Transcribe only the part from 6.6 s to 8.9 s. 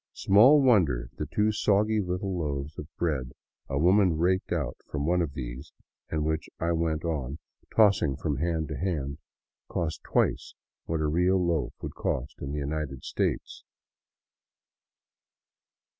went on tossing from hand to